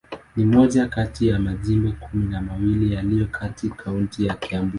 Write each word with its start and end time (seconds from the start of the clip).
Ni 0.35 0.45
moja 0.45 0.85
kati 0.87 1.27
ya 1.27 1.39
majimbo 1.39 1.91
kumi 1.91 2.25
na 2.25 2.41
mawili 2.41 2.93
yaliyo 2.93 3.25
katika 3.27 3.75
kaunti 3.83 4.25
ya 4.25 4.33
Kiambu. 4.33 4.69